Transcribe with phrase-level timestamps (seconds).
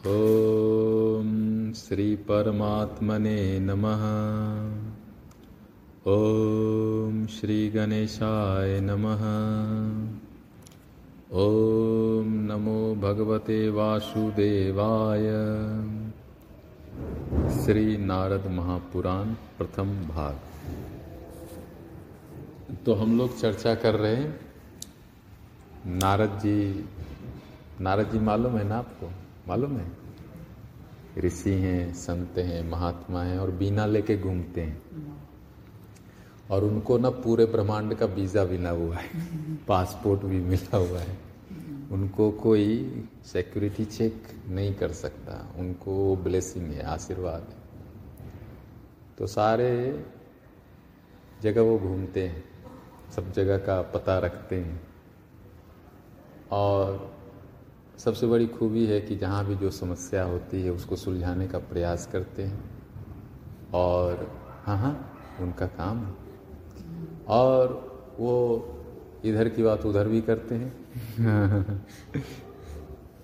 [0.00, 4.04] ॐ श्रीपरमात्मने नमः।
[6.06, 9.24] ॐ श्रीगणेशाय नमः।
[11.32, 15.28] ॐ नमो भगवते वासुदेवाय।
[17.64, 20.38] श्री नारद महापुराण प्रथम भाग।
[22.86, 24.40] तो हम लोग चर्चा कर रहे हैं।
[25.86, 26.88] नारद जी
[27.80, 29.29] नारद जी मालूम है ना आपको?
[29.50, 29.92] मालूम है?
[31.18, 34.82] ऋषि हैं, संत हैं, महात्मा हैं और बीना लेके घूमते हैं।
[36.50, 39.08] और उनको ना पूरे ब्रह्मांड का वीज़ा मिला हुआ है।
[39.56, 41.18] पासपोर्ट भी मिला हुआ है।
[41.92, 47.56] उनको कोई सिक्योरिटी चेक नहीं कर सकता। उनको वो ब्लेसिंग है, आशीर्वाद है।
[49.18, 50.04] तो सारे
[51.42, 52.44] जगह वो घूमते हैं।
[53.16, 54.80] सब जगह का पता रखते हैं।
[56.50, 57.19] और
[58.04, 62.08] सबसे बड़ी खूबी है कि जहाँ भी जो समस्या होती है, उसको सुलझाने का प्रयास
[62.12, 62.64] करते हैं।
[63.74, 64.32] और
[64.64, 66.14] हाँ हाँ उनका काम है।
[67.28, 68.64] और वो
[69.24, 70.86] इधर की बात उधर भी करते हैं।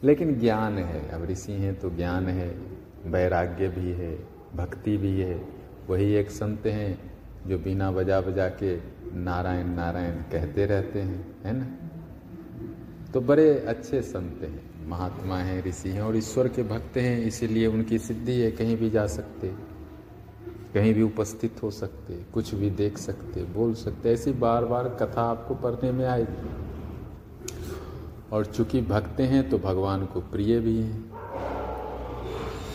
[0.05, 2.61] लेकिन ज्ञान है। अब ऋषि हैं तो ज्ञान है,
[3.07, 5.49] वैराग्य भी है, भक्ति भी है।
[5.89, 7.13] वही एक संत हैं
[7.47, 8.77] जो बिना बजा बजा के
[9.15, 11.86] नारायण नारायण कहते रहते हैं, है ना?
[13.17, 17.67] तो बड़े अच्छे संत हैं, महात्मा हैं, ऋषि हैं, और ईश्वर के भक्त हैं, इसीलिए
[17.67, 19.49] उनकी सिद्धि है, कहीं भी जा सकते,
[20.75, 25.23] कहीं भी उपस्थित हो सकते, कुछ भी देख सकते, बोल सकते, ऐसी बार बार कथा
[25.23, 26.51] आपको पढ़ने में आएगी।
[28.33, 31.13] और चूँकि भक्त हैं तो भगवान को प्रिय भी हैं।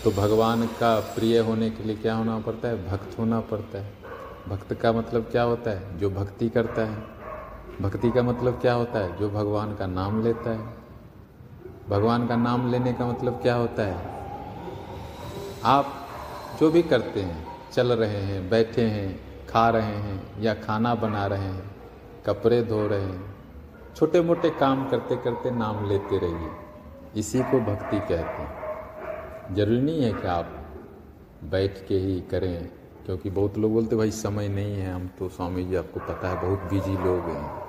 [0.03, 2.87] तो भगवान का प्रिय होने के लिए क्या होना पड़ता है?
[2.87, 3.93] भक्त होना पड़ता है।
[4.47, 5.97] भक्त का मतलब क्या होता है?
[5.97, 7.20] जो भक्ति करता है।
[7.81, 9.17] भक्ति का मतलब क्या होता है?
[9.19, 10.73] जो भगवान का नाम लेता है।
[11.89, 14.09] भगवान का नाम लेने का मतलब क्या होता है?
[15.63, 15.93] आप
[16.59, 21.25] जो भी करते हैं, चल रहे हैं, बैठे हैं, खा रहे हैं या खाना बना
[21.27, 21.63] रहे हैं,
[22.25, 23.31] कपड़े धो रहे हैं
[23.95, 26.51] छोटे मोटे काम करते करते नाम लेते रहिए।
[27.15, 30.53] इसी को भक्ति कहते हैं। ज़रूरी नहीं है कि आप
[31.43, 32.69] बैठ के ही करें,
[33.05, 36.41] क्योंकि बहुत लोग बोलते भाई, समय नहीं है, हम तो स्वामी जी, आपको पता है,
[36.41, 37.60] बहुत बिज़ी लोग हैं।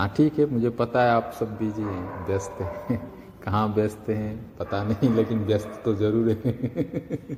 [0.00, 2.98] हाँ ठीक है, मुझे पता है आप सब बिज़ी हैं, व्यस्त हैं।
[3.44, 6.52] कहाँ व्यस्त हैं, पता नहीं, लेकिन व्यस्त तो ज़रूर है।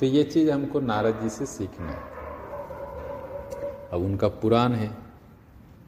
[0.00, 2.02] तो ये चीज़ हमको नारद जी से सीखना है।
[3.92, 4.88] अब उनका पुराण है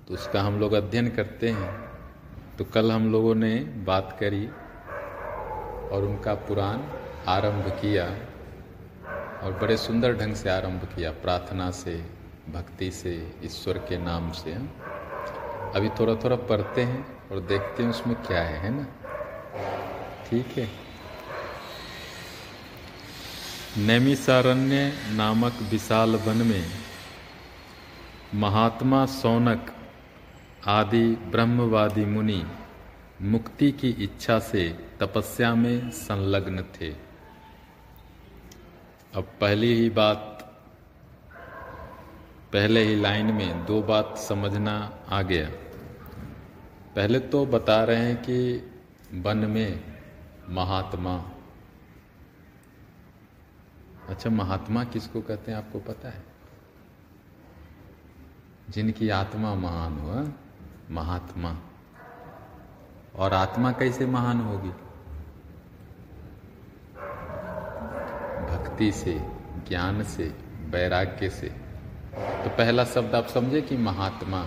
[0.09, 1.71] तो उसका हम लोग अध्ययन करते हैं।
[2.59, 3.55] तो कल हम लोगों ने
[3.87, 4.47] बात करी
[5.97, 6.81] और उनका पुराण
[7.29, 8.07] आरंभ किया
[9.43, 12.16] और बड़े सुंदर ढंग से आरंभ किया प्रार्थना से।
[12.53, 14.67] भक्ति से, ईश्वर के नाम से हम
[15.75, 18.87] अभी थोड़ा थोड़ा पढ़ते हैं और देखते हैं उसमें क्या है है ना?
[20.31, 20.69] ठीक है।
[23.79, 26.65] नैमिसारण्य नामक विशाल वन में
[28.35, 29.75] महात्मा सौनक
[30.67, 32.43] आदि ब्रह्मवादी मुनि
[33.23, 34.69] मुक्ति की इच्छा से
[35.01, 36.91] तपस्या में संलग्न थे।
[39.15, 40.36] अब पहली ही बात
[42.53, 45.51] पहले ही लाइन में दो बात समझना आ गया।
[46.97, 48.71] पहले तो बता रहे हैं कि
[49.15, 49.99] वन में
[50.49, 51.31] महात्मा।
[54.09, 56.25] अच्छा महात्मा किसको कहते हैं आपको पता है?
[58.71, 60.33] जिनकी आत्मा महान हो
[60.91, 61.61] महात्मा।
[63.17, 64.71] और आत्मा कैसे महान होगी?
[68.47, 69.19] भक्ति से,
[69.69, 71.66] ज्ञान से, वैराग्य से।
[72.17, 74.47] तो पहला शब्द आप समझे कि महात्मा।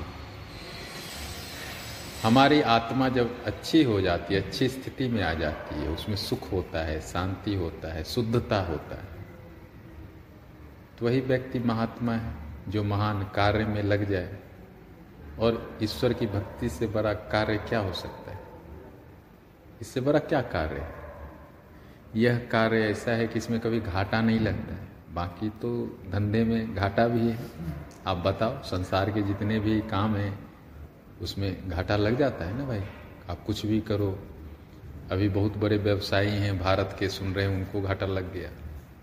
[2.23, 6.51] हमारी आत्मा जब अच्छी हो जाती है, अच्छी स्थिति में आ जाती है, उसमें सुख
[6.51, 9.17] होता है, शांति होता है, शुद्धता होता है
[10.99, 12.33] तो वही व्यक्ति महात्मा है,
[12.67, 14.37] जो महान कार्य में लग जाए
[15.39, 18.39] और ईश्वर की भक्ति से बड़ा कार्य क्या हो सकता है?
[19.81, 20.93] इससे बड़ा क्या कार्य है?
[22.15, 26.75] यह कार्य ऐसा है कि इसमें कभी घाटा नहीं लगता है। बाकी तो धंधे में
[26.75, 27.37] घाटा भी है।
[28.07, 30.47] आप बताओ, संसार के जितने भी काम हैं,
[31.21, 32.81] उसमें घाटा लग जाता है ना भाई?
[33.29, 34.19] आप कुछ भी करो।
[35.11, 38.49] अभी बहुत बड़े व्यवसायी हैं, भारत के सुन रहे हैं, उनको घाटा लग गया।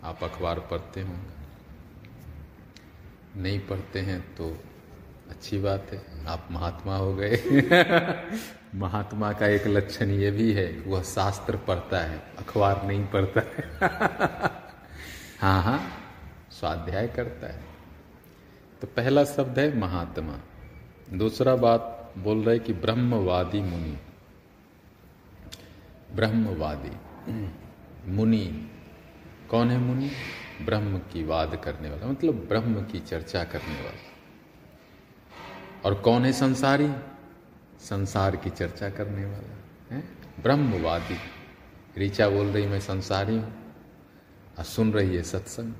[0.04, 1.36] आप अखबार पढ़ते होंगे।
[3.40, 4.58] नहीं पढ़ते हैं तो
[5.30, 7.36] अच्छी बात है। आप महात्मा हो गए।
[8.74, 14.65] महात्मा का एक लक्षण ये भी है, वह शास्त्र पढ़ता है, अखबार नहीं पढ़ता है।
[15.46, 15.90] हाँ हाँ
[16.50, 17.64] स्वाध्याय करता है।
[18.80, 20.40] तो पहला शब्द है महात्मा।
[21.16, 23.98] दूसरा बात बोल रहे कि ब्रह्मवादी मुनि।
[26.14, 26.90] ब्रह्मवादी।
[28.10, 28.70] मुनि।
[29.50, 30.10] कौन है मुनि?
[30.62, 34.02] ब्रह्म की वाद करने वाला मतलब ब्रह्म की चर्चा करने वाला।
[35.84, 36.92] और कौन है संसारी?
[37.80, 39.64] संसार की चर्चा करने वाला,
[39.94, 40.04] है?
[40.42, 41.16] ब्रह्मवादी।
[41.98, 43.65] ऋचा बोल रही, मैं संसारी हूँ।
[44.58, 45.74] और सुन रही है सत्संग?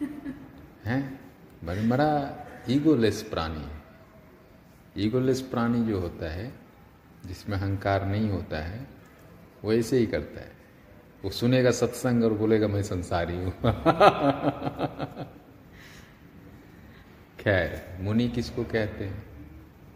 [0.84, 1.20] है?
[1.64, 2.38] बड़े बड़ा
[2.70, 3.82] ईगोलेस प्राणी है।
[4.98, 6.52] ईगोलेस प्राणी जो होता है,
[7.26, 8.86] जिसमें अहंकार नहीं होता है,
[9.64, 10.52] वो ऐसे ही करता है।
[11.24, 13.52] वो सुनेगा सत्संग और बोलेगा, मैं संसारी हूँ।
[17.40, 19.26] खैर, मुनि किसको कहते हैं?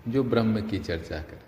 [0.08, 1.42] जो ब्रह्म की चर्चा करे।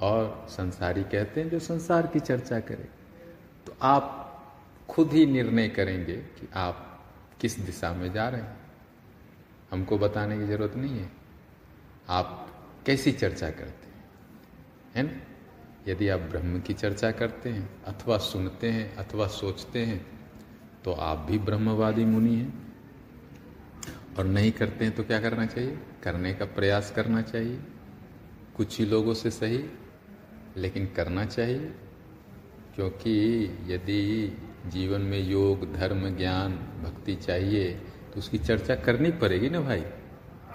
[0.00, 2.88] और संसारी कहते हैं, जो संसार की चर्चा करे।
[3.66, 4.18] तो आप
[4.92, 7.04] खुद ही निर्णय करेंगे कि आप
[7.40, 8.56] किस दिशा में जा रहे हैं।
[9.70, 11.12] हमको बताने की ज़रूरत नहीं है।
[12.08, 12.48] आप
[12.86, 14.04] कैसी चर्चा करते हैं?
[14.94, 15.20] है ना?
[15.88, 20.06] यदि आप ब्रह्म की चर्चा करते हैं, अथवा सुनते हैं, अथवा सोचते हैं
[20.84, 22.72] तो आप भी ब्रह्मवादी मुनि हैं।
[24.18, 25.78] और नहीं करते हैं तो क्या करना चाहिए?
[26.02, 27.60] करने का प्रयास करना चाहिए।
[28.56, 29.64] कुछ ही लोगों से सही,
[30.56, 31.74] लेकिन करना चाहिए।
[32.74, 34.32] क्योंकि यदि
[34.66, 37.74] जीवन में योग, धर्म, ज्ञान, भक्ति चाहिए
[38.12, 39.80] तो उसकी चर्चा करनी पड़ेगी ना भाई?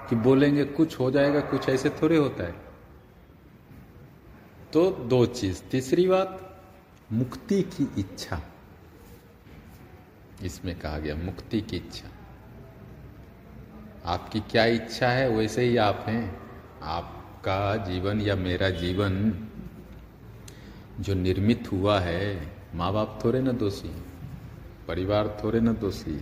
[0.10, 2.56] कि बोलेंगे, कुछ हो जाएगा, कुछ ऐसे थोड़े होता है।
[4.74, 6.64] तो दो चीज़। तीसरी बात,
[7.12, 8.42] मुक्ति की इच्छा।
[10.44, 12.08] इसमें कहा गया, मुक्ति की इच्छा।
[14.06, 16.52] आपकी क्या इच्छा है, वैसे ही आप हैं।
[16.82, 19.48] आपका जीवन या मेरा जीवन
[21.00, 23.90] जो निर्मित हुआ है माँ बाप थोड़े ना दोषी
[24.88, 26.20] परिवार थोड़े ना दोषी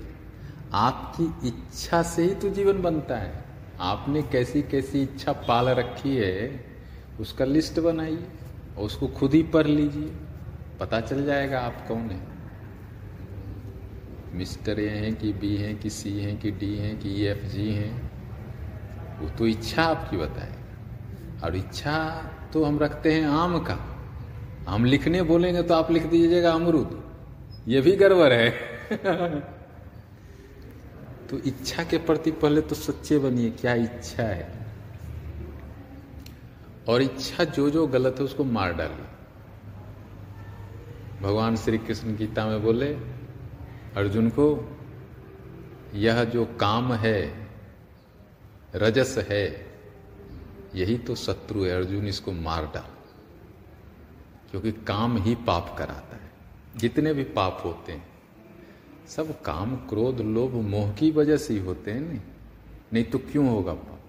[0.74, 3.44] आपकी इच्छा से ही तो जीवन बनता है।
[3.80, 6.66] आपने कैसी कैसी इच्छा पाल रखी है,
[7.20, 8.28] उसका लिस्ट बनाइए
[8.78, 10.12] और उसको खुद ही पढ़ लीजिए।
[10.80, 12.20] पता चल जाएगा आप कौन है।
[14.34, 17.72] मिस्टर ए हैं कि बी हैं कि सी हैं कि डी हैं कि एफ़, जी
[17.72, 18.12] हैं,
[19.22, 21.98] वो तो इच्छा आपकी बताएगा और इच्छा
[22.54, 23.78] तो हम रखते हैं आम का।
[24.68, 27.16] हम लिखने बोलेंगे तो आप लिख दीजिएगा अमरुद।
[27.68, 28.50] ये भी गड़बड़ है।
[31.30, 34.66] तो इच्छा के प्रति पहले तो सच्चे बनिए, क्या इच्छा है?
[36.90, 39.06] और इच्छा जो जो गलत है उसको मार डालिए।
[41.22, 42.94] भगवान श्री कृष्ण गीता में बोले,
[43.96, 44.78] अर्जुन को,
[45.94, 47.48] यह जो काम है,
[48.76, 49.66] रजस है,
[50.76, 52.95] यही तो शत्रु है, अर्जुन इसको मार डाल।
[54.56, 56.32] क्योंकि काम ही पाप कराता है।
[56.78, 58.08] जितने भी पाप होते हैं,
[59.08, 62.20] सब काम, क्रोध, लोभ, मोह की वजह से ही होते हैं, नहीं?
[62.94, 64.00] नहीं तो क्यों होगा पाप?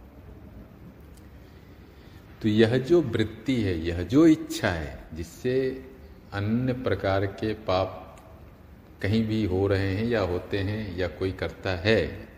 [2.43, 5.85] तो यह जो वृत्ति है, यह जो इच्छा है, जिससे
[6.33, 8.21] अन्य प्रकार के पाप
[9.03, 12.29] कहीं भी हो रहे हैं या होते हैं या कोई करता है,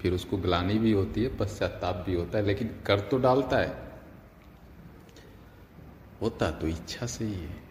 [0.00, 3.83] फिर उसको ग्लानी भी होती है, पश्चाताप भी होता है, लेकिन कर तो डालता है।
[6.22, 7.62] होता तो इच्छा से ही है।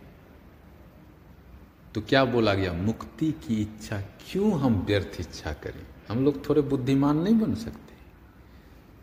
[1.95, 2.73] तो क्या बोला गया?
[2.73, 5.85] मुक्ति की इच्छा क्यों हम व्यर्थ इच्छा करें?
[6.09, 7.93] हम लोग थोड़े बुद्धिमान नहीं बन सकते।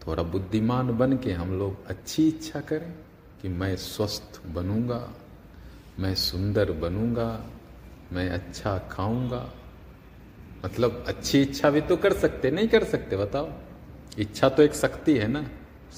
[0.06, 2.94] थोड़ा बुद्धिमान बन के हम लोग अच्छी इच्छा करें
[3.42, 5.12] कि मैं स्वस्थ बनूँगा,
[5.98, 7.46] मैं सुंदर बनूँगा,
[8.12, 9.52] मैं अच्छा खाऊँगा।
[10.64, 13.52] मतलब अच्छी इच्छा भी तो कर सकते, नहीं कर सकते, बताओ।
[14.18, 15.46] इच्छा तो एक शक्ति है ना।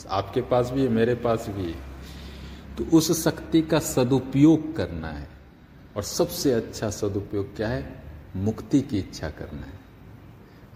[0.09, 1.92] आपके पास भी है, मेरे पास भी है।
[2.79, 5.29] तो उस शक्ति का सदुपयोग करना है।
[5.97, 8.03] और सबसे अच्छा सदुपयोग क्या है?
[8.37, 9.83] मुक्ति की इच्छा करना है।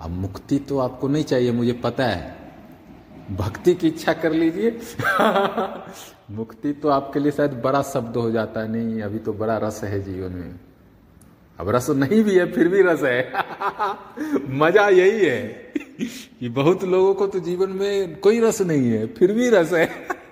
[0.01, 2.37] अब मुक्ति तो आपको नहीं चाहिए, मुझे पता है।
[3.33, 4.81] भक्ति की इच्छा कर लीजिए।
[6.31, 9.85] मुक्ति तो आपके लिए शायद बड़ा शब्द हो जाता है। नहीं, अभी तो बड़ा रस
[9.85, 10.55] है जीवन में।
[11.59, 13.33] अब रस नहीं भी है, फिर भी रस है।
[14.49, 15.49] मज़ा यही है
[16.41, 19.91] कि बहुत लोगों को तो जीवन में कोई रस नहीं है, फिर भी रस है।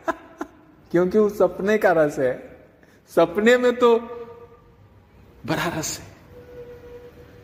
[0.95, 2.57] क्योंकि वो सपने का रस है।
[3.09, 3.99] सपने में तो
[5.47, 6.07] बड़ा रस है।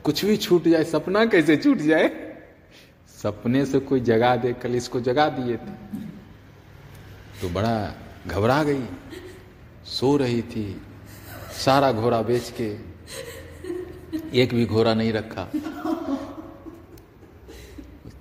[0.04, 2.36] कुछ भी छूट जाए, सपना कैसे छूट जाए?
[3.22, 5.98] सपने से कोई जगा दे कल इसको जगा दिए थे।
[7.40, 7.94] तो बड़ा
[8.26, 8.84] घबरा गई।
[9.84, 10.82] सो रही थी,
[11.52, 12.78] सारा घोड़ा बेच के।
[14.42, 15.44] एक भी घोड़ा नहीं रखा।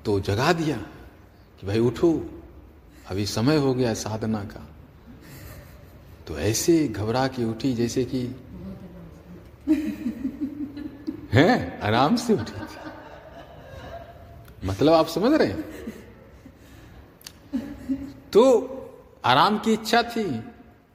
[0.06, 0.78] तो जगा दिया
[1.60, 2.42] कि भाई उठो,
[3.08, 4.76] अभी समय हो गया साधना का।
[6.30, 8.20] तो ऐसे घबरा के उठी जैसे कि
[11.34, 11.80] हैं?
[11.82, 12.90] आराम से उठी थी।
[14.68, 15.64] मतलब आप समझ रहे हैं?
[18.34, 18.42] तो
[19.26, 20.44] आराम की इच्छा थी।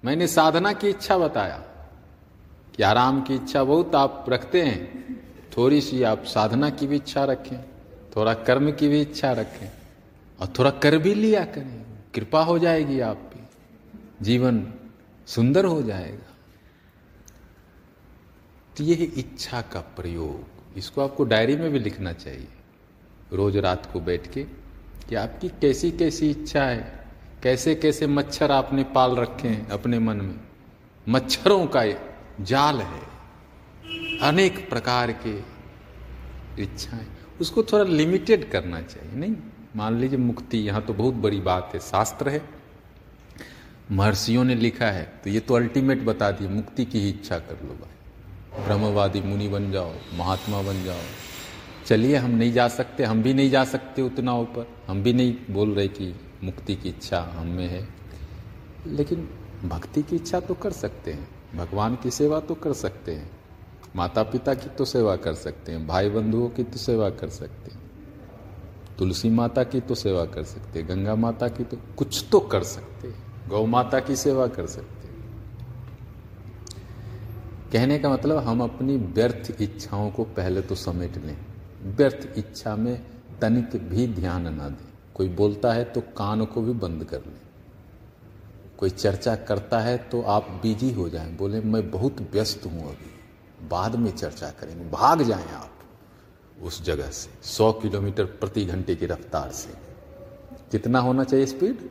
[0.04, 1.58] मैंने साधना की इच्छा बताया
[2.76, 5.18] कि आराम की इच्छा बहुत आप रखते हैं।
[5.56, 7.58] थोड़ी सी आप साधना की भी इच्छा रखें,
[8.16, 9.72] थोड़ा कर्म की भी इच्छा रखें
[10.40, 11.82] और थोड़ा कर भी लिया करें।
[12.14, 13.40] कृपा हो जाएगी आप पे।
[14.22, 14.66] जीवन
[15.26, 16.34] सुंदर हो जाएगा।
[18.76, 22.48] तो यह इच्छा का प्रयोग। इसको आपको डायरी में भी लिखना चाहिए।
[23.32, 24.44] रोज रात को बैठ के
[25.08, 27.04] कि आपकी कैसी कैसी इच्छा है।
[27.42, 30.40] कैसे कैसे मच्छर आपने पाल रखे हैं अपने मन में।
[31.08, 31.84] मच्छरों का
[32.40, 33.00] जाल है।
[34.22, 35.38] अनेक प्रकार के
[36.62, 37.06] इच्छाएँ।
[37.40, 39.36] उसको थोड़ा लिमिटेड करना चाहिए। नहीं,
[39.76, 42.63] मान लीजिए मुक्ति यहाँ तो बहुत बड़ी बात है। शास्त्र है।
[43.92, 47.62] महर्षियों ने लिखा है तो ये तो अल्टीमेट बता दी मुक्ति की ही इच्छा कर
[47.62, 51.02] लो भाई। ब्रह्मवादी मुनि बन जाओ, महात्मा बन जाओ।
[51.86, 55.34] चलिए, हम नहीं जा सकते, हम भी नहीं जा सकते उतना ऊपर। हम भी नहीं
[55.50, 57.86] बोल रहे कि मुक्ति की इच्छा हम में है।
[58.86, 59.28] लेकिन
[59.64, 63.30] भक्ति की इच्छा तो कर सकते हैं, भगवान की सेवा तो कर सकते हैं
[63.96, 67.70] माता पिता की तो सेवा कर सकते हैं भाई बंधुओं की तो सेवा कर सकते
[67.70, 67.82] हैं,
[68.98, 72.62] तुलसी माता की तो सेवा कर सकते हैं, गंगा माता की तो कुछ तो कर
[72.64, 75.08] सकते हैं। गौ माता की सेवा कर सकते
[77.72, 81.36] कहने का मतलब हम अपनी व्यर्थ इच्छाओं को पहले तो समेट लें।
[81.96, 83.06] व्यर्थ इच्छा में
[83.40, 87.40] तनिक भी ध्यान ना दें। कोई बोलता है तो कान को भी बंद कर लें।
[88.78, 93.68] कोई चर्चा करता है तो आप बिज़ी हो जाएँ। बोले, मैं बहुत व्यस्त हूँ अभी।
[93.68, 99.06] बाद में चर्चा करेंगे। भाग जाएँ आप उस जगह से। 100 किलोमीटर प्रति घंटे की
[99.06, 99.74] रफ्तार से।
[100.70, 101.90] कितना होना चाहिए स्पीड?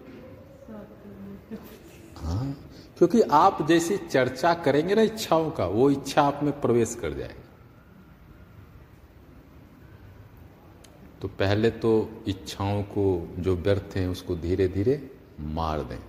[2.34, 2.56] हाँ
[2.98, 7.42] क्योंकि आप जैसी चर्चा करेंगे ना इच्छाओं का, वो इच्छा आप में प्रवेश कर जाएगी।
[11.22, 13.06] तो पहले तो इच्छाओं को
[13.40, 16.00] जो व्यर्थ हैं, उसको धीरे धीरे मार दें।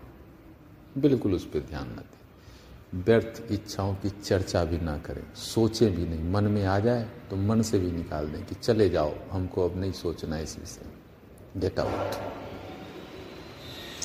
[0.98, 6.06] बिल्कुल उस पर ध्यान न दें। व्यर्थ इच्छाओं की चर्चा भी ना करें। सोचें भी
[6.06, 9.68] नहीं। मन में आ जाए तो मन से भी निकाल दें कि चले जाओ, हमको
[9.68, 12.14] अब नहीं सोचना इस विषय में। गेट आउट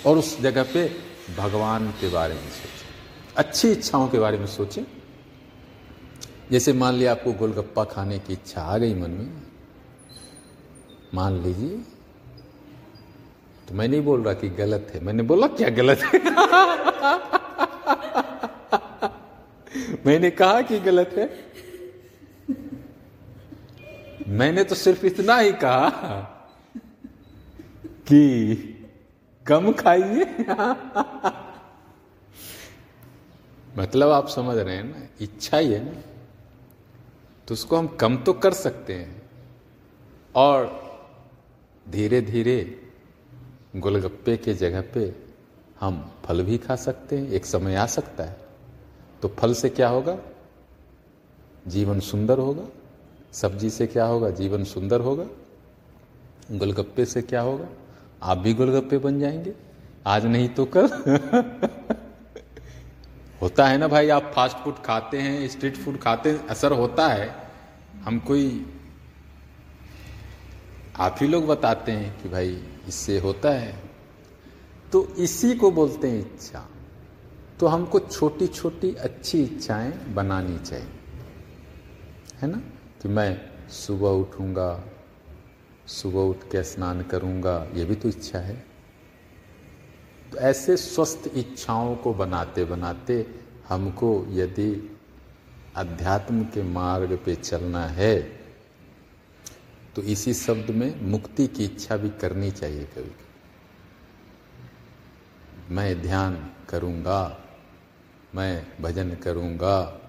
[0.08, 0.88] और उस जगह पे
[1.38, 2.88] भगवान के बारे में सोचें।
[3.38, 4.84] अच्छी इच्छाओं के बारे में सोचें।
[6.52, 9.42] जैसे मान लिया आपको गोलगप्पा खाने की इच्छा आ गई मन में।
[11.14, 11.82] मान लीजिए।
[13.68, 16.24] तो मैं नहीं बोल रहा कि गलत है। मैंने बोला, क्या गलत है?
[20.06, 21.50] मैंने कहा कि गलत है।
[24.28, 25.90] मैंने तो सिर्फ़ इतना ही कहा
[27.86, 28.56] कि
[29.50, 30.46] कम खाइए।
[33.78, 36.02] मतलब आप समझ रहे हैं ना, इच्छा ही है ना।
[37.48, 39.30] तो उसको हम कम तो कर सकते हैं।
[40.36, 40.90] और
[41.90, 42.88] धीरे धीरे
[43.76, 45.16] गोलगप्पे के जगह पे
[45.80, 48.38] हम फल भी खा सकते हैं, एक समय आ सकता है।
[49.22, 50.18] तो फल से क्या होगा?
[51.68, 52.66] जीवन सुंदर होगा।
[53.34, 54.30] सब्ज़ी से क्या होगा?
[54.30, 55.26] जीवन सुंदर होगा।
[56.52, 57.68] गोलगप्पे से क्या होगा?
[58.24, 59.54] आप भी गोलगप्पे बन जाएँगे।
[60.08, 60.88] आज नहीं तो कल।
[63.42, 67.08] होता है ना भाई, आप फास्ट फ़ूड खाते हैं स्ट्रीट फ़ूड खाते हैं, असर होता
[67.08, 67.36] है।
[68.04, 68.74] हम कोई,
[70.98, 73.80] आप ही लोग बताते हैं कि भाई इससे होता है।
[74.92, 76.70] तो इसी को बोलते हैं इच्छा।
[77.60, 80.88] तो हमको छोटी छोटी अच्छी इच्छाएँ बनानी चाहिए।
[82.42, 82.62] है ना?
[83.02, 84.84] कि मैं सुबह उठूँगा
[85.90, 88.56] सुबह उठ के स्नान करूँगा, ये भी तो इच्छा है।
[90.32, 93.26] तो ऐसे स्वस्थ इच्छाओं को बनाते बनाते
[93.70, 94.72] हमको यदि
[95.76, 98.20] अध्यात्म के मार्ग पे चलना है
[99.96, 103.12] तो इसी शब्द में मुक्ति की इच्छा भी करनी चाहिए कभी।
[105.76, 106.36] मैं ध्यान
[106.70, 107.38] करूँगा,
[108.36, 110.02] मैं भजन करूँगा,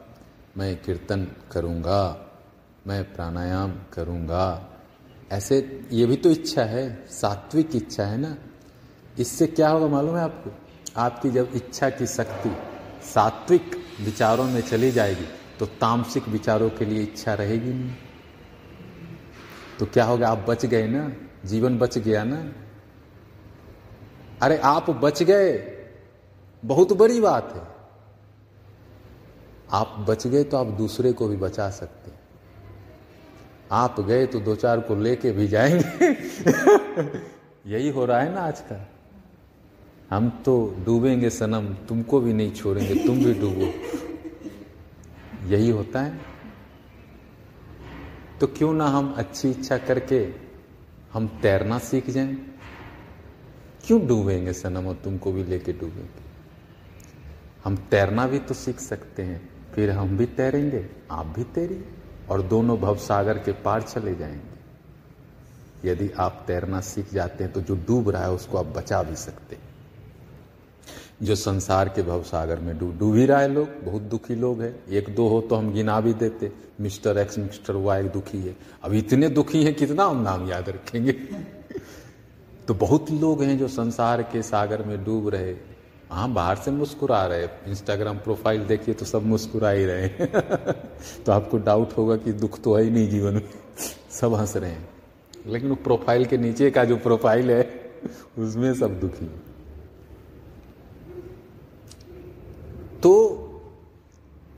[0.57, 2.27] मैं कीर्तन करूँगा,
[2.87, 4.70] मैं प्राणायाम करूँगा
[5.31, 8.37] ऐसे, ये भी तो इच्छा है, सात्विक इच्छा है ना?
[9.19, 10.51] इससे क्या होगा मालूम है आपको?
[10.97, 12.57] आपकी जब इच्छा की शक्ति
[13.07, 13.71] सात्विक
[14.01, 15.25] विचारों में चली जाएगी
[15.59, 17.95] तो तामसिक विचारों के लिए इच्छा रहेगी नहीं।
[19.79, 21.13] तो क्या होगा, आप बच गए ना?
[21.45, 22.53] जीवन बच गया ना?
[24.43, 25.77] अरे, आप बच गए।
[26.65, 27.63] बहुत बड़ी बात है।
[29.73, 32.11] आप बच गए तो आप दूसरे को भी बचा सकते
[33.71, 36.07] आप गए तो दो चार को लेके भी जाएँगे।
[37.67, 38.89] यही हो रहा है ना आज का
[40.11, 43.75] हम तो डूबेंगे सनम, तुमको भी नहीं छोड़ेंगे, तुम भी डूबो।
[45.47, 46.21] यही होता है।
[48.41, 50.29] तो क्यों ना हम अच्छी इच्छा करके
[51.13, 52.59] हम तैरना सीख जाएँ?
[53.85, 56.31] क्यों डूबेंगे सनम और तुमको भी लेके डूबेंगे?
[57.65, 61.85] हम तैरना भी तो सीख सकते हैं, फिर हम भी तैरेंगे, आप भी तैरिए।
[62.31, 64.51] और दोनों भवसागर के पार चले जाएँगे।
[65.91, 69.17] यदि आप तैरना सीख जाते हैं तो जो डूब रहा है, उसको आप बचा भी
[69.17, 69.63] सकते हैं।
[71.23, 74.85] जो संसार के भवसागर में डूब डूब ही रहा है लोग, बहुत दुखी लोग हैं।
[74.89, 78.93] एक दो हो तो हम गिना भी देते। मिस्टर एक्स, मिस्टर वाई दुखी है। अब
[78.93, 81.13] इतने दुखी हैं, कितना हम नाम याद रखेंगे?
[82.69, 85.70] तो बहुत लोग हैं जो संसार के सागर में डूब रहे।
[86.11, 90.09] हाँ बाहर से मुस्कुरा रहे। इंस्टाग्राम प्रोफ़ाइल देखिए तो सब मुस्कुरा ही रहे।
[91.27, 93.51] तो आपको डाउट होगा कि दुख तो है ही नहीं जीवन में।
[94.11, 94.89] सब हंस रहे हैं।
[95.47, 97.63] लेकिन वो प्रोफ़ाइल के नीचे का जो प्रोफ़ाइल है,
[98.39, 99.31] उसमें सब दुखी
[103.03, 103.13] तो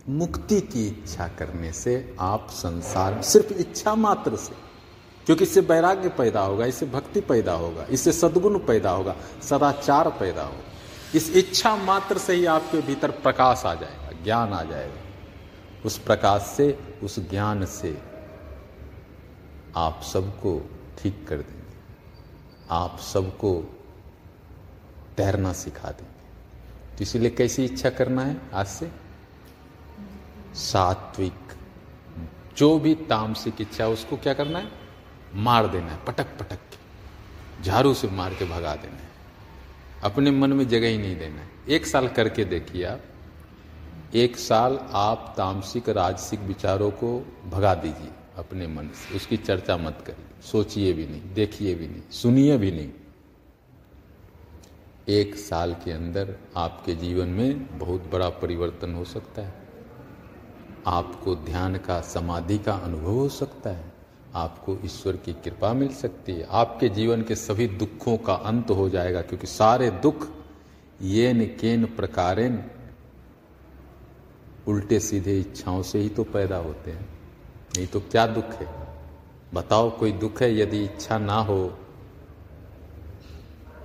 [0.09, 4.55] मुक्ति की इच्छा करने से आप संसार सिर्फ़ इच्छा मात्र से,
[5.27, 10.43] क्योंकि इससे वैराग्य पैदा होगा, इससे भक्ति पैदा होगा, इससे सद्गुण पैदा होगा, सदाचार पैदा
[10.43, 10.72] होगा।
[11.15, 15.01] इस इच्छा मात्र से ही आपके भीतर प्रकाश आ जाएगा, ज्ञान आ जाएगा।
[15.85, 18.03] उस प्रकाश से, उस ज्ञान से
[19.77, 21.75] आप सबको ठीक कर देंगे।
[22.71, 23.81] आप सबको
[25.17, 26.13] तैरना सिखा देंगे।
[26.97, 28.93] तो इसीलिए कैसी इच्छा करना है आज से?
[30.55, 31.39] सात्विक।
[32.57, 34.73] जो भी तामसिक इच्छा उसको क्या करना है?
[35.35, 36.79] मार देना है पटक पटक के।
[37.65, 39.12] झाड़ू से मार के भगा देना है।
[40.03, 43.01] अपने मन में जगह ही नहीं देना है। एक साल करके देखिए आप।
[44.15, 50.05] एक साल आप तामसिक, राजसिक विचारों को भगा दीजिए अपने मन से। उसकी चर्चा मत
[50.07, 52.91] करिए। सोचिए भी नहीं, देखिए भी नहीं, सुनिए भी नहीं।
[55.09, 59.55] एक साल के अंदर आपके जीवन में बहुत बड़ा परिवर्तन हो सकता है।
[60.87, 63.92] आपको ध्यान का समाधि का अनुभव हो सकता है।
[64.35, 68.89] आपको ईश्वर की कृपा मिल सकती है। आपके जीवन के सभी दुखों का अंत हो
[68.89, 70.29] जाएगा, क्योंकि सारे दुख
[71.03, 72.63] ये न केन प्रकारेन
[74.69, 77.09] उल्टे सीधे इच्छाओं से ही तो पैदा होते हैं।
[77.77, 78.67] नहीं तो क्या दुख है?
[79.55, 80.55] बताओ कोई दुख है?
[80.59, 81.65] यदि इच्छा ना हो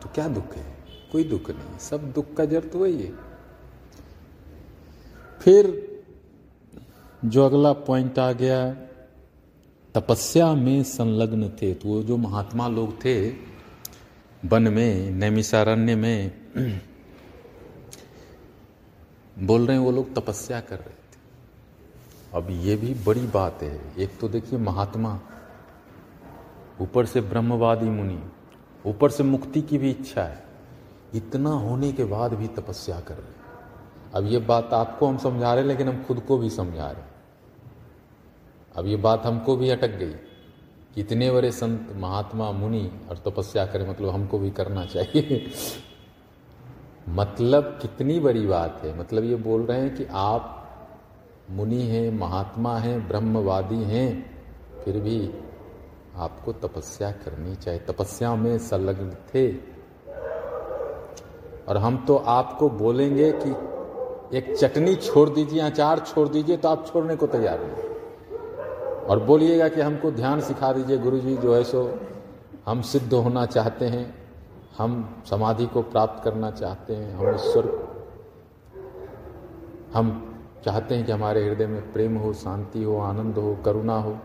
[0.04, 0.65] तो क्या दुख है?
[1.12, 3.12] कोई दुख नहीं सब दुख का जड़ तो वही है।
[5.41, 5.65] फिर
[7.26, 8.60] जो अगला पॉइंट आ गया
[9.95, 13.30] तपस्या में संलग्न थे। तो वो जो महात्मा लोग थे,
[14.45, 16.32] वन में, नैमिषारण्य में,
[19.39, 20.97] बोल रहे हैं, वो लोग तपस्या कर रहे थे।
[22.34, 25.19] अब ये भी बड़ी बात है। एक तो देखिए महात्मा,
[26.82, 28.19] ऊपर से ब्रह्मवादी मुनि,
[28.86, 30.43] ऊपर से मुक्ति की भी इच्छा है।
[31.15, 33.36] इतना होने के बाद भी तपस्या कर रहे हैं।
[34.13, 37.02] अब ये बात आपको हम समझा रहे हैं, लेकिन हम खुद को भी समझा रहे
[38.78, 40.13] अब ये बात हमको भी अटक गई
[40.96, 45.52] कितने बड़े संत महात्मा मुनि और तपस्या करें मतलब हमको भी करना चाहिए।
[47.10, 50.54] मतलब कितनी बड़ी बात है। मतलब ये बोल रहे हैं कि आप
[51.50, 54.42] मुनि हैं, महात्मा हैं, ब्रह्मवादी हैं,
[54.86, 55.34] फिर भी
[56.16, 59.52] आपको तपस्या करनी चाहिए। तपस्या में संलग्न थे।
[61.68, 63.50] और हम तो आपको बोलेंगे कि
[64.38, 67.96] एक चटनी छोड़ दीजिए, अचार छोड़ दीजिए तो आप छोड़ने को तैयार नहीं
[69.10, 72.00] और बोलिएगा कि हमको ध्यान सिखा दीजिए गुरु जी जो है सो
[72.65, 74.06] हम सिद्ध होना चाहते हैं,
[74.78, 77.70] हम समाधि को प्राप्त करना चाहते हैं, हम ईश्वर
[79.93, 80.08] हम
[80.65, 84.17] चाहते हैं कि हमारे हृदय में प्रेम हो, शांति हो, आनंद हो, करुणा हो।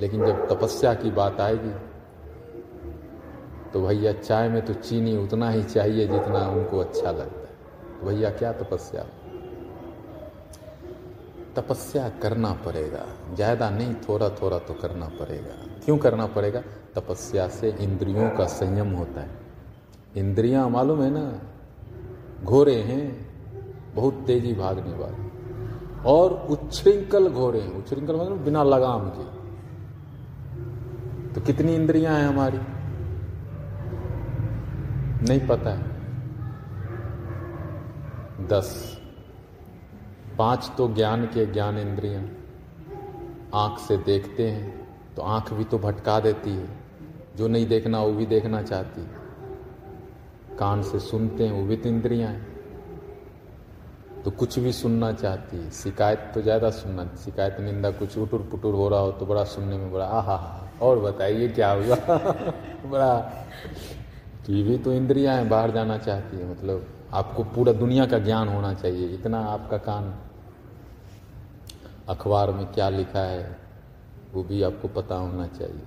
[0.00, 1.72] लेकिन जब तपस्या की बात आएगी
[3.72, 8.06] तो भैया, चाय में तो चीनी उतना ही चाहिए जितना उनको अच्छा लगता है। तो
[8.06, 9.04] भैया, क्या तपस्या?
[11.56, 16.60] तपस्या करना पड़ेगा। ज़्यादा नहीं थोड़ा थोड़ा तो करना पड़ेगा। क्यों करना पड़ेगा?
[16.94, 19.30] तपस्या से इंद्रियों का संयम होता है।
[20.16, 21.40] इंद्रियाँ मालूम है ना?
[22.44, 23.28] घोरे हैं,
[23.94, 25.30] बहुत तेज़ी भागने वाले।
[26.06, 29.40] और उच्छृंखल घोरे हैं। उच्छृंखल मतलब बिना लगाम के।
[31.34, 32.58] तो कितनी इंद्रियाँ हैं हमारी?
[35.28, 35.82] नहीं पता है।
[38.46, 38.99] दस।
[40.40, 42.22] पाँच तो ज्ञान के ज्ञान इंद्रियाँ
[43.54, 46.68] आँख से देखते हैं तो आँख भी तो भटका देती है।
[47.36, 49.08] जो नहीं देखना, वो भी देखना चाहती
[50.58, 52.46] कान से सुनते हैं, वो भी तो इंद्रियाँ हैं।
[54.24, 58.74] तो कुछ भी सुनना चाहती है। शिकायत तो ज़्यादा सुनना, शिकायत, निंदा कुछ उटुर पुटुर
[58.74, 61.96] हो रहा हो तो बड़ा सुनने में बड़ा आहा हा और बताइए क्या हुआ?
[62.86, 63.18] बड़ा।
[64.46, 68.18] तो ये भी तो इंद्रियाँ हैं, बाहर जाना चाहती है। मतलब आपको पूरा दुनिया का
[68.18, 70.29] ज्ञान होना चाहिए। इतना आपका कान
[72.10, 73.58] अखबार में क्या लिखा है,
[74.32, 75.82] वो भी आपको पता होना चाहिए।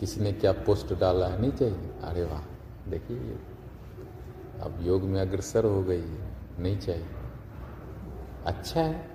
[0.00, 1.90] किसी ने क्या पोस्ट डाला है, नहीं चाहिए?
[2.02, 2.42] अरे वाह,
[2.90, 3.38] देखिए
[4.60, 6.28] अब योग में अग्रसर हो गई है,
[6.58, 7.06] नहीं चाहिए।
[8.46, 9.08] अच्छा है,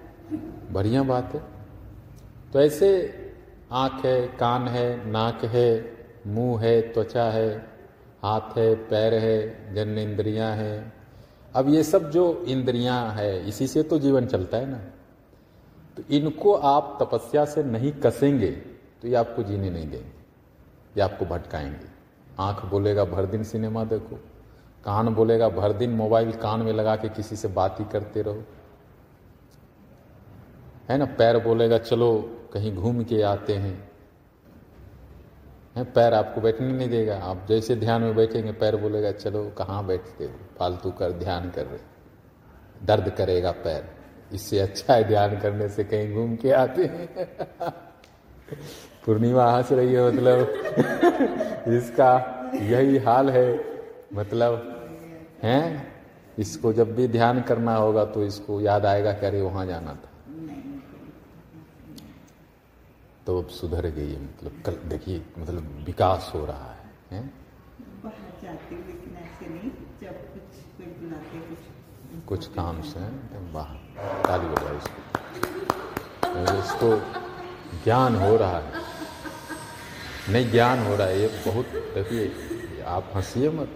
[0.72, 1.42] बढ़िया बात है।
[2.54, 3.16] तो ऐसे
[3.72, 7.58] आँख है, कान है, नाक है, मुँह है, त्वचा है,
[8.24, 10.94] हाथ है, पैर है, जन इंद्रियाँ हैं।
[11.56, 14.80] अब ये सब जो इंद्रियाँ है, इसी से तो जीवन चलता है ना।
[16.00, 18.52] तो इनको आप तपस्या से नहीं कसेंगे
[19.02, 20.08] तो ये आपको जीने नहीं देंगे,
[20.98, 21.88] ये आपको भटकाएँगे।
[22.40, 24.16] आँख बोलेगा, भर दिन सिनेमा देखो।
[24.86, 28.44] कान बोलेगा, भर दिन मोबाइल कान में लगा के किसी से बात ही करते रहो।
[30.90, 31.06] है ना?
[31.06, 33.92] पैर बोलेगा, चलो, कहीं घूम के आते हैं।
[35.76, 35.84] है?
[35.84, 40.26] पैर आपको बैठने नहीं देगा। आप जैसे ध्यान में बैठेंगे, पैर बोलेगा, चलो, कहाँ बैठते
[40.26, 40.34] हो?
[40.60, 41.80] फालतू कर, ध्यान कर रहे
[42.86, 43.99] दर्द करेगा पैर।
[44.34, 47.08] इससे अच्छा है ध्यान करने से कहीं घूम के आते हैं।
[49.06, 50.38] पूर्णिमा हंस रही है मतलब
[51.74, 52.12] इसका
[52.54, 53.48] यही हाल है
[54.14, 54.52] मतलब
[55.44, 55.88] हैं?
[56.40, 60.10] इसको जब भी ध्यान करना होगा तो इसको याद आएगा कि अरे वहाँ जाना था।
[63.26, 67.22] तो अब सुधर गई है मतलब कल देखिए मतलब विकास हो रहा है, है?
[68.04, 71.38] बाहर जाते हो लेकिन ऐसे नहीं जब कुछ कोई बुलाते
[72.30, 73.00] कुछ काम से
[73.54, 77.02] बाहर ताली बजाओ इसको। इसको
[77.84, 78.72] ज्ञान हो रहा है।
[80.30, 82.32] नहीं ज्ञान हो रहा है, ये बहुत देखिए,
[82.84, 83.70] आप हंसिए मत,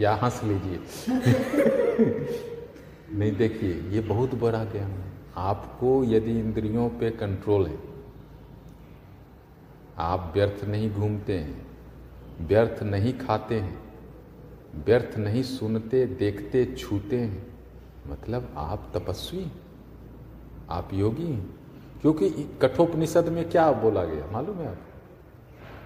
[0.00, 0.80] या हंस लीजिए।
[3.18, 7.78] नहीं देखिए, ये बहुत बड़ा ज्ञान है। आपको यदि इंद्रियों पे कंट्रोल है,
[9.98, 11.66] आप व्यर्थ नहीं घूमते हैं,
[12.40, 13.82] व्यर्थ नहीं खाते हैं,
[14.84, 17.51] व्यर्थ नहीं सुनते, देखते, छूते हैं
[18.06, 19.52] मतलब आप तपस्वी
[20.70, 21.36] आप योगी
[22.00, 24.78] क्योंकि कठोपनिषद में क्या बोला गया, मालूम है आप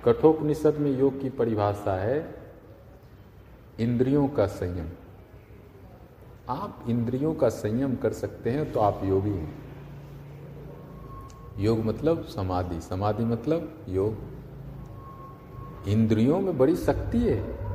[0.05, 2.35] कठोपनिषद में योग की परिभाषा है,
[3.81, 4.89] इंद्रियों का संयम।
[6.49, 9.63] आप इंद्रियों का संयम कर सकते हैं तो आप योगी हैं।
[11.59, 14.17] योग मतलब समाधि समाधि मतलब योग।
[15.89, 17.66] इंद्रियों में बड़ी शक्ति है।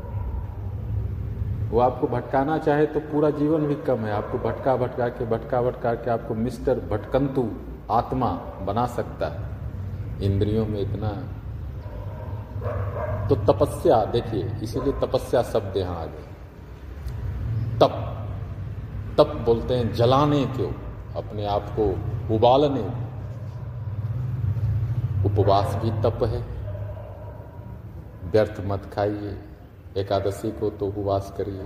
[1.71, 5.61] वो आपको भटकाना चाहे तो पूरा जीवन भी कम है। आपको भटका भटका के, भटका
[5.61, 7.49] भटका के आपको मिस्टर भटकंतु
[7.91, 8.31] आत्मा
[8.65, 9.49] बना सकता है।
[10.21, 11.09] इंद्रियों में इतना
[13.29, 16.29] तो तपस्या, देखिए, इसीलिए तपस्या शब्द यहाँ आ गए।
[17.79, 17.93] तप
[19.17, 20.71] तप बोलते हैं जलाने क्यों
[21.15, 21.85] अपने आप को
[22.35, 22.83] उबालने।
[25.25, 26.41] उपवास भी तप है।
[28.31, 29.37] व्यर्थ मत खाइए।
[29.97, 31.63] एकादशी को तो उपवास करिए।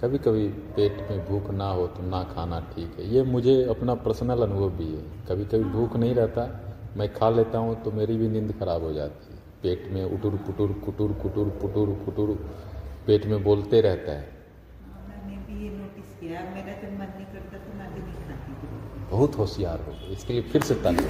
[0.00, 0.46] कभी कभी
[0.76, 4.70] पेट में भूख ना हो तो ना खाना ठीक है। ये मुझे अपना पर्सनल अनुभव
[4.78, 6.46] भी है। कभी कभी भूख नहीं रहता
[6.96, 10.34] मैं खा लेता हूँ तो मेरी भी नींद खराब हो जाती है। पेट में उटुर
[10.46, 12.28] पुटुर कुटुर कुटुर पुटुर पुटुर
[13.06, 14.26] पेट में बोलते रहता है।
[15.08, 17.70] मैंने भी ये नोटिस किया। मेरा जब मन नहीं करता तो
[19.10, 21.04] बहुत होशियार हो इसके लिए फिर से ताली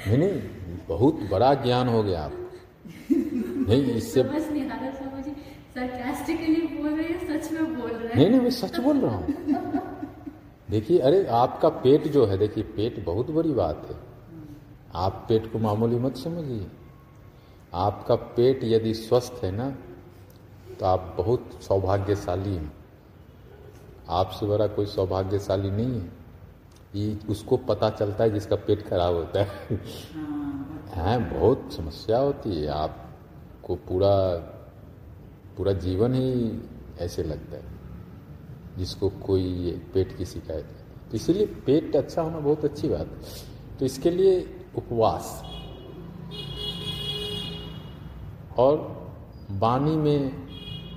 [0.00, 2.39] नहीं नहीं बहुत बड़ा ज्ञान हो गया आप।
[3.70, 5.24] नहीं इससे नहीं आ रहा समझ
[5.74, 9.16] सरकास्टिकली बोल रहे हैं सच में बोल रहे हैं। नहीं नहीं मैं सच बोल रहा
[9.16, 9.26] हूँ।
[10.70, 13.96] देखिए अरे आपका पेट जो है देखिए पेट बहुत बड़ी बात है।
[14.94, 16.66] आप पेट को मामूली मत समझिए।
[17.74, 19.70] आपका पेट यदि स्वस्थ है ना
[20.80, 22.72] तो आप बहुत सौभाग्यशाली हैं।
[24.10, 26.08] आपसे बड़ा कोई सौभाग्यशाली नहीं है।
[26.94, 29.80] ये उसको पता चलता है जिसका पेट खराब होता है।
[30.94, 32.68] है बहुत समस्या होती है।
[33.70, 34.14] आपको पूरा
[35.56, 36.60] पूरा जीवन ही
[36.98, 37.64] ऐसे लगता है,
[38.78, 43.78] जिसको कोई पेट की शिकायत है। तो इसीलिए पेट अच्छा होना बहुत अच्छी बात है।
[43.78, 45.42] तो इसके लिए उपवास।
[48.58, 48.74] और
[49.50, 50.48] वाणी में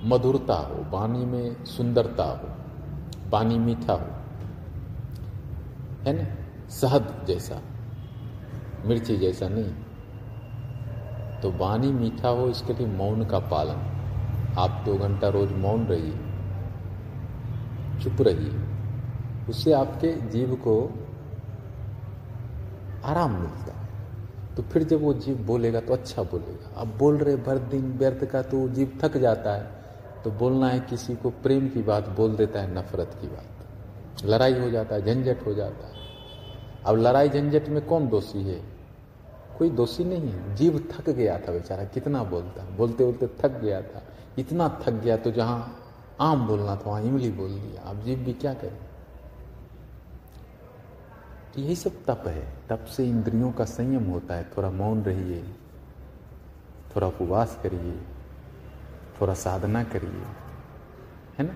[0.04, 2.48] मधुरता हो, वाणी में सुंदरता हो,
[3.30, 4.10] वाणी मीठा हो,
[6.02, 6.26] है ना?
[6.70, 7.62] शहद जैसा,
[8.84, 9.83] मिर्ची जैसा नहीं।
[11.44, 13.80] तो वाणी मीठा हो, इसके लिए मौन का पालन।
[14.58, 16.12] आप दो घंटा रोज मौन रहिए,
[18.02, 18.60] चुप रहिए।
[19.48, 20.76] उससे आपके जीव को
[23.04, 27.36] आराम मिलता है। तो फिर जब वो जीव बोलेगा तो अच्छा बोलेगा। अब बोल रहे,
[27.36, 29.70] भर दिन व्यर्थ का तो जीव थक जाता है।
[30.24, 34.58] तो बोलना है, किसी को प्रेम की बात बोल देता है, नफरत की बात। लड़ाई
[34.60, 35.92] हो जाता है, झंझट हो जाता है।
[36.86, 38.73] अब लड़ाई झंझट में कौन दोषी है?
[39.58, 43.82] कोई दोषी नहीं है। जीव थक गया था बेचारा, कितना बोलता। बोलते बोलते थक गया
[43.82, 44.02] था।
[44.38, 45.80] इतना थक गया तो जहाँ
[46.20, 48.78] आम बोलना था, वहाँ इमली बोल दिया। अब जीव भी क्या करे?
[51.54, 55.42] तो यही सब तप है। तप से इंद्रियों का संयम होता है। थोड़ा मौन रहिए,
[56.96, 58.00] थोड़ा उपवास करिए,
[59.20, 60.26] थोड़ा साधना करिए।
[61.38, 61.54] है ना?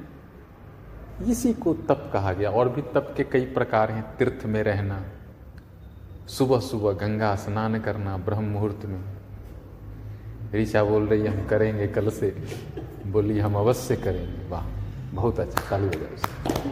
[1.24, 4.94] इसी को तप कहा गया। और भी तप के कई प्रकार हैं, तीर्थ में रहना
[6.28, 9.04] सुबह सुबह गंगा स्नान करना ब्रह्म मुहूर्त में।
[10.54, 12.44] ऋषा बोल रही है हम करेंगे कल से।
[13.06, 14.66] बोली हम अवश्य करेंगे। वाह
[15.14, 16.70] बहुत अच्छा ताली बजाओ सोचती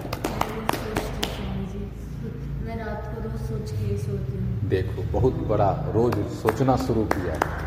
[1.26, 4.38] स्वामी मैं रात को सोच के सोती
[4.68, 7.66] देखो बहुत बड़ा रोज सोचना शुरू किया है।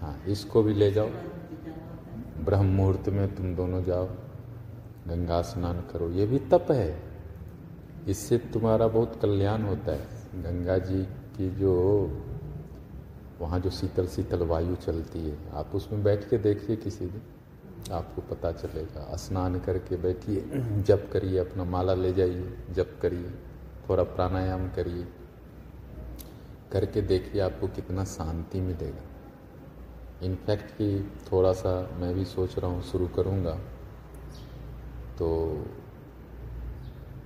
[0.07, 1.09] हाँ इसको भी ले जाओ।
[2.45, 4.05] ब्रह्म मुहूर्त में तुम दोनों जाओ,
[5.07, 7.03] गंगा स्नान करो। ये भी तप है।
[8.07, 11.73] इससे तुम्हारा बहुत कल्याण होता है। गंगा जी की जो,
[13.39, 17.21] वहाँ जो शीतल शीतल वायु चलती है, आप उसमें बैठ के देखिए किसी दिन,
[17.93, 20.41] आपको पता चलेगा। स्नान करके बैठिए,
[20.81, 23.29] जप करिए, अपना माला ले जाइए, जप करिए,
[23.89, 25.07] थोड़ा प्राणायाम करिए।
[26.71, 29.06] करके देखिए आपको कितना शांति मिलेगा।
[30.23, 33.57] इनफैक्ट कि थोड़ा सा मैं भी सोच रहा हूँ, शुरू करूँगा।
[35.19, 35.27] तो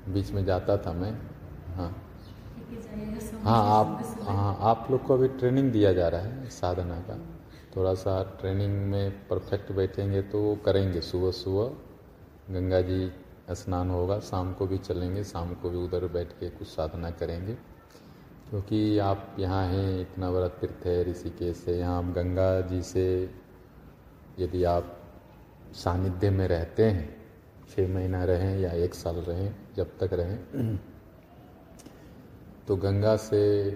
[0.10, 1.12] बीच में जाता था मैं।
[1.76, 2.08] हाँ।
[3.44, 7.18] हाँ आप। हाँ आप लोग को अभी ट्रेनिंग दिया जा रहा है साधना का।
[7.76, 13.12] थोड़ा सा ट्रेनिंग में परफेक्ट बैठेंगे तो वो करेंगे। सुबह सुबह गंगा जी
[13.52, 17.58] स्नान होगा, शाम को भी चलेंगे, शाम को भी उधर बैठ के कुछ साधना करेंगे।
[18.52, 23.04] क्योंकि आप यहाँ हैं इतना बड़ा तीर्थ है ऋषिकेश है यहाँ आप गंगा जी से
[24.40, 24.98] यदि आप
[25.74, 27.06] सानिध्य में रहते हैं
[27.70, 30.76] छः महीना रहें या एक साल रहें, जब तक रहें
[32.68, 33.72] तो गंगा से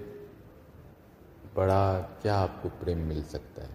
[1.56, 3.70] बड़ा क्या आपको प्रेम मिल सकता है?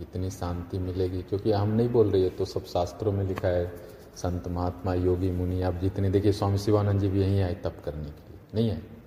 [0.00, 3.66] इतनी शांति मिलेगी। क्योंकि हम नहीं बोल रहे तो सब शास्त्रों में लिखा है,
[4.16, 8.04] संत महात्मा, योगी, मुनि, आप जितने, देखिए, स्वामी शिवानंद जी भी यहीं आए तप करने
[8.04, 8.97] के लिए। नहीं है?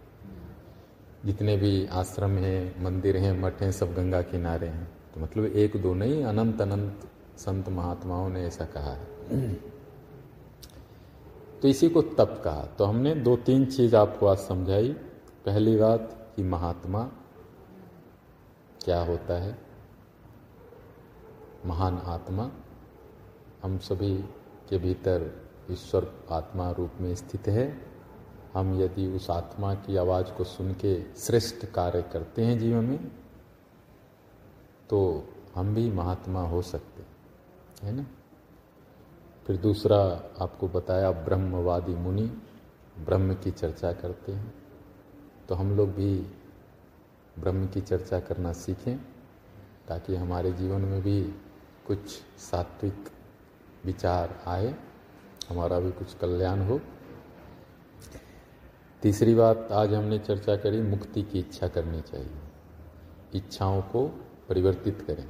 [1.25, 5.81] जितने भी आश्रम हैं, मंदिर हैं, मठ हैं, सब गंगा किनारे हैं। तो मतलब एक
[5.81, 6.99] दो नहीं, अनंत अनंत
[7.37, 9.53] संत महात्माओं ने ऐसा कहा है।
[11.61, 14.93] तो इसी को तप कहा। तो हमने दो तीन चीज़ आपको आज समझाई।
[15.45, 17.11] पहली बात कि महात्मा
[18.85, 19.57] क्या होता है?
[21.65, 22.51] महान आत्मा
[23.63, 24.17] हम सभी
[24.69, 27.90] के भीतर ईश्वर आत्मा रूप में स्थित है।
[28.53, 33.11] हम यदि उस आत्मा की आवाज़ को सुन के श्रेष्ठ कार्य करते हैं जीवन में
[34.89, 37.09] तो हम भी महात्मा हो सकते हैं।
[37.83, 38.05] है ना?
[39.47, 39.97] फिर दूसरा
[40.39, 42.41] आपको बताया ब्रह्मवादी मुनि
[42.99, 44.53] ब्रह्म की चर्चा करते हैं।
[45.49, 46.17] तो हम लोग भी
[47.39, 48.97] ब्रह्म की चर्चा करना सीखें,
[49.87, 51.23] ताकि हमारे जीवन में भी
[51.87, 51.99] कुछ
[52.37, 53.09] सात्विक
[53.85, 54.75] विचार आए,
[55.49, 56.81] हमारा भी कुछ कल्याण हो।
[59.01, 62.41] तीसरी बात, आज हमने चर्चा करी मुक्ति की इच्छा करनी चाहिए।
[63.35, 64.05] इच्छाओं को
[64.49, 65.25] परिवर्तित करें।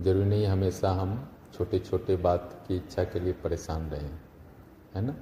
[0.00, 4.20] ज़रूरी नहीं हमेशा हम छोटे छोटे बात की इच्छा के लिए परेशान रहें,
[4.94, 5.14] है ना?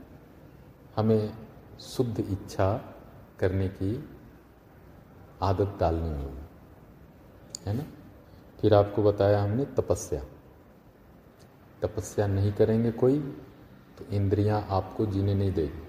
[0.97, 1.33] हमें
[1.81, 2.69] शुद्ध इच्छा
[3.41, 4.09] करने की
[5.43, 6.45] आदत डालनी होगी,
[7.67, 7.85] है ना?
[8.61, 10.23] फिर आपको बताया हमने तपस्या।
[11.83, 13.19] तपस्या नहीं करेंगे कोई
[13.99, 15.86] तो इंद्रियाँ आपको जीने नहीं देगी।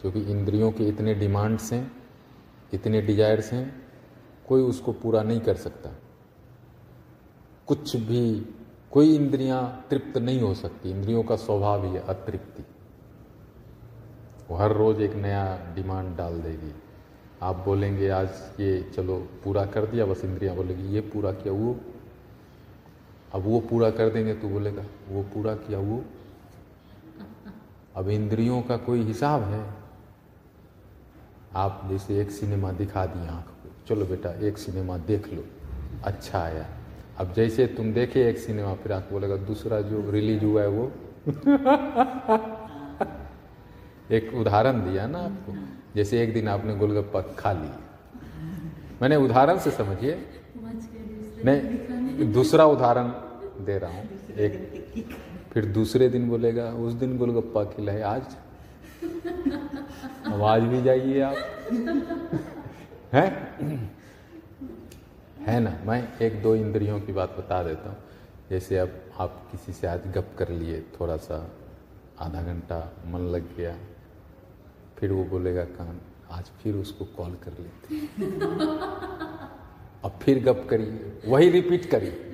[0.00, 1.92] क्योंकि इंद्रियों के इतने डिमांड्स हैं,
[2.74, 3.82] इतने डिजायर्स हैं,
[4.48, 5.90] कोई उसको पूरा नहीं कर सकता।
[7.66, 8.54] कुछ भी,
[8.90, 12.64] कोई इंद्रियाँ तृप्त नहीं हो सकती। इंद्रियों का स्वभाव ही है अतृप्ति।
[14.50, 16.74] वो हर रोज एक नया डिमांड डाल देगी।
[17.42, 18.28] आप बोलेंगे, आज
[18.60, 21.80] ये चलो, पूरा कर दिया। बस इंद्रियाँ बोलेगी, ये पूरा किया, वो।
[23.34, 26.04] अब वो पूरा कर देंगे तो बोलेगा, वो पूरा किया, वो।
[27.96, 29.77] अब इंद्रियों का कोई हिसाब है
[31.54, 35.44] आप जैसे एक सिनेमा दिखा दिए आँख को। चलो बेटा, एक सिनेमा देख लो।
[36.04, 36.66] अच्छा आया
[37.18, 40.92] अब जैसे तुम देखे एक सिनेमा, फिर आपको बोलेगा, दूसरा जो रिलीज़ हुआ है वो।
[44.10, 45.54] एक उदाहरण दिया ना आपको।
[45.96, 47.70] जैसे एक दिन आपने गोलगप्पा खा ली।
[49.02, 50.26] मैंने उदाहरण से समझिए।
[51.44, 53.08] नहीं दूसरा उदाहरण
[53.64, 54.72] दे रहा हूँ। एक
[55.52, 58.22] फिर दूसरे दिन बोलेगा, उस दिन गोलगप्पा खिलाए आज?
[60.42, 61.36] आज भी जाइए आप।
[63.12, 63.30] हैं?
[65.40, 65.78] है ना?
[65.84, 67.96] मैं एक दो इंद्रियों की बात बता देता हूँ।
[68.50, 71.50] जैसे अब आप किसी से आज गप कर लिए थोड़ा सा
[72.20, 73.76] आधा घंटा मन लग गया,
[74.98, 77.96] फिर वो बोलेगा, कान, आज फिर उसको कॉल कर लेते
[80.04, 82.24] अब फिर गप करिए, वही रिपीट करिए।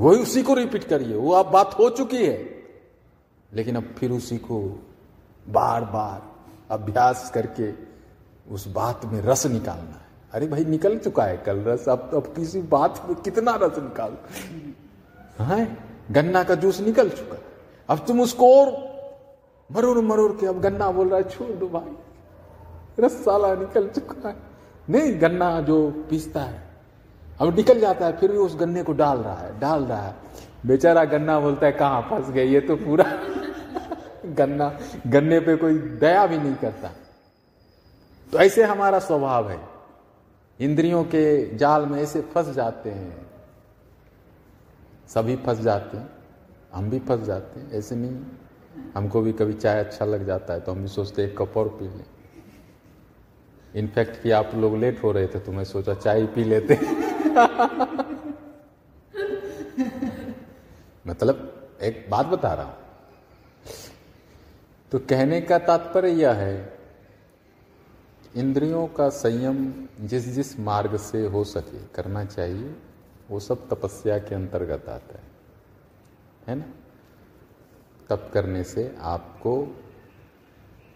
[0.00, 2.64] वही उसी को रिपीट करिए, वो अब बात हो चुकी है।
[3.54, 4.58] लेकिन अब फिर उसी को
[5.48, 6.22] बार बार
[6.70, 7.70] अभ्यास करके
[8.50, 12.32] उस बात में रस निकालना है। अरे भाई, निकल चुका है कल रस। अब अब
[12.36, 14.16] किसी बात में कितना रस निकाल?
[15.40, 15.76] है,
[16.10, 17.42] गन्ना का जूस निकल चुका है।
[17.88, 18.92] अब तुम उसको और
[19.72, 21.96] मरोड़ मरोड़ के अब गन्ना बोल रहा है, छोड़ दो भाई।
[23.00, 24.36] रस साला निकल चुका है।
[24.88, 26.62] नहीं, गन्ना जो पीसता है,
[27.40, 30.14] अब निकल जाता है, फिर भी उस गन्ने को डाल रहा है, डाल रहा है।
[30.66, 32.44] बेचारा गन्ना बोलता है, कहाँ फंस गए?
[32.44, 33.04] ये तो पूरा
[34.34, 36.90] गन्ना, गन्ने पे कोई दया भी नहीं करता।
[38.32, 39.60] तो ऐसे हमारा स्वभाव है।
[40.60, 43.26] इंद्रियों के जाल में ऐसे फंस जाते हैं।
[45.08, 46.10] सभी फंस जाते हैं।
[46.74, 48.16] हम भी फंस जाते हैं। ऐसे नहीं
[48.94, 51.68] हमको भी कभी चाय अच्छा लग जाता है तो हम भी सोचते एक कप और
[51.68, 52.04] पी लें।
[53.74, 56.74] इनफैक्ट कि आप लोग लेट हो रहे थे तो मैं सोचा चाय पी लेते
[61.06, 62.74] मतलब एक बात बता रहा हूँ।
[64.92, 66.78] तो कहने का तात्पर्य यह है,
[68.36, 72.76] इंद्रियों का संयम जिस जिस मार्ग से हो सके करना चाहिए,
[73.30, 75.24] वो सब तपस्या के अंतर्गत आता है।
[76.48, 76.64] है ना?
[78.10, 79.76] तप करने से आपको,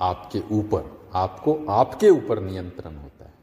[0.00, 3.34] आपके ऊपर, आपको आपके ऊपर नियंत्रण होता है।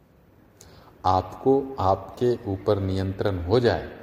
[1.06, 4.00] आपको आपके ऊपर नियंत्रण हो जाए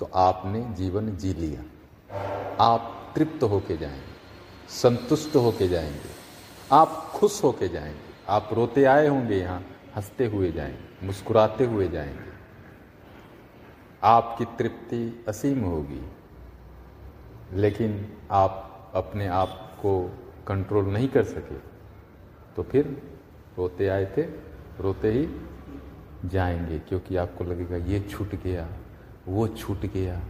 [0.00, 1.62] तो आपने जीवन जी लिया।
[2.60, 4.15] आप तृप्त होके जाएँगे।
[4.68, 6.10] संतुष्ट होके जाएँगे।
[6.72, 9.64] आप खुश होके जाएँगे। आप रोते आए होंगे यहाँ,
[9.96, 12.34] हँसते हुए जाएँगे, मुस्कुराते हुए जाएँगे।
[14.02, 16.00] आपकी तृप्ति असीम होगी।
[17.52, 20.00] लेकिन आप अपने आप को
[20.46, 21.56] कंट्रोल नहीं कर सके
[22.56, 22.86] तो फिर
[23.58, 24.22] रोते आए थे,
[24.80, 25.26] रोते ही
[26.28, 28.68] जाएँगे, क्योंकि आपको लगेगा, ये छूट गया,
[29.28, 30.20] वो छूट गया,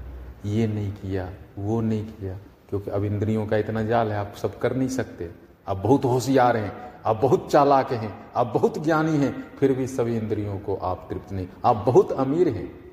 [0.46, 2.38] ये नहीं किया, वो नहीं किया।
[2.70, 5.30] क्योंकि अब इंद्रियों का इतना जाल है, आप सब कर नहीं सकते।
[5.68, 10.16] आप बहुत होशियार हैं, आप बहुत चालाक हैं, आप बहुत ज्ञानी हैं, फिर भी सभी
[10.16, 12.92] इंद्रियों को आप तृप्त नहीं। आप बहुत अमीर हैं,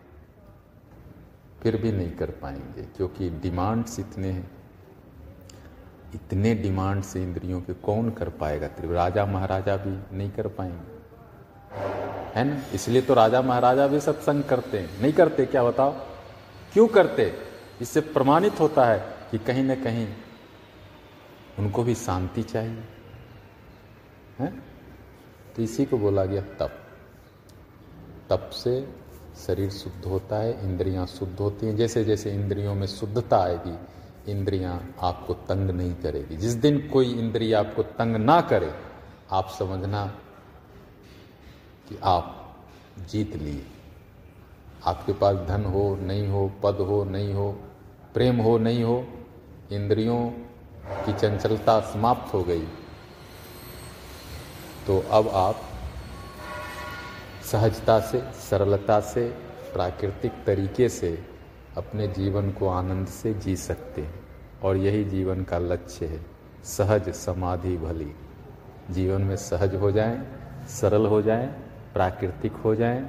[1.63, 4.51] फिर भी नहीं कर पाएँगे, क्योंकि डिमांड्स इतने हैं।
[6.15, 10.93] इतने डिमांड से इंद्रियों के, कौन कर पाएगा राजा महाराजा भी नहीं कर पाएँगे।
[12.39, 12.61] है ना?
[12.73, 15.91] इसलिए तो राजा महाराजा भी सत्संग करते हैं। नहीं करते, क्या बताओ?
[16.73, 17.33] क्यों करते?
[17.81, 20.07] इससे प्रमाणित होता है। कि कहीं ना कहीं
[21.59, 22.83] उनको भी शांति चाहिए।
[24.39, 24.53] है?
[25.55, 26.87] तो इसी को बोला गया तप।
[28.29, 28.93] तप से
[29.35, 33.77] शरीर शुद्ध होता है, इंद्रियाँ शुद्ध होती हैं। जैसे जैसे इंद्रियों में शुद्धता आएगी,
[34.31, 38.73] इंद्रियाँ आपको तंग नहीं करेगी। जिस दिन कोई इंद्रिय आपको तंग ना करे,
[39.31, 40.07] आप समझना
[41.89, 42.55] कि आप
[43.09, 43.65] जीत लिए।
[44.85, 47.51] आपके पास धन हो, नहीं हो, पद हो, नहीं हो,
[48.13, 49.19] प्रेम हो, नहीं हो
[49.75, 50.19] इंद्रियों
[51.05, 52.65] की चंचलता समाप्त हो गई।
[54.87, 55.61] तो अब आप
[57.51, 59.27] सहजता से सरलता से
[59.73, 61.25] प्राकृतिक तरीके से
[61.77, 64.21] अपने जीवन को आनंद से जी सकते हैं।
[64.63, 66.25] और यही जीवन का लक्ष्य है
[66.65, 68.11] सहज समाधि भली।
[68.91, 70.23] जीवन में सहज हो जाएँ,
[70.69, 71.47] सरल हो जाएँ,
[71.93, 73.05] प्राकृतिक हो जाएँ,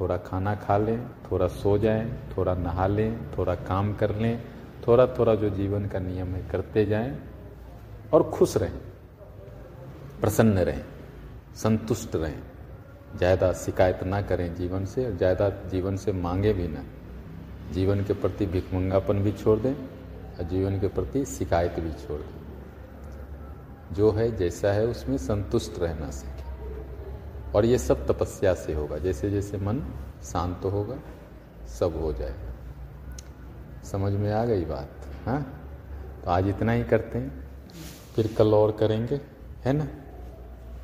[0.00, 0.98] थोड़ा खाना खा लें
[1.30, 4.53] थोड़ा सो जाएँ, थोड़ा नहा लें थोड़ा काम कर लें
[4.88, 7.16] थोड़ा थोड़ा जो जीवन का नियम है, करते जाएँ
[8.12, 8.80] और खुश रहें,
[10.20, 10.84] प्रसन्न रहें,
[11.54, 12.42] संतुष्ट रहें।
[13.16, 16.84] ज़्यादा शिकायत ना करें जीवन से और ज़्यादा जीवन से मांगे भी ना।
[17.72, 23.94] जीवन के प्रति भिकमंगापन भी छोड़ दें और जीवन के प्रति शिकायत भी छोड़ दें।
[23.94, 29.30] जो है, जैसा है उसमें संतुष्ट रहना सीखें। और ये सब तपस्या से होगा। जैसे
[29.30, 29.82] जैसे मन
[30.22, 30.98] शांत होगा,
[31.68, 32.43] सब हो जाएगा।
[33.84, 34.88] समझ में आ गई बात
[35.26, 35.60] हाँ?
[36.24, 37.44] तो आज इतना ही करते हैं,
[38.16, 39.20] फिर कल और करेंगे,
[39.64, 39.88] है ना?